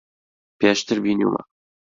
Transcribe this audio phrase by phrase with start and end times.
[0.59, 1.41] پێشتر بینیومە.